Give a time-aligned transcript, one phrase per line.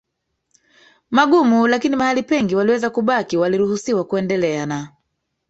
[1.11, 4.89] magumu lakini mahali pengi waliweza kubaki Waliruhusiwa kuendelea na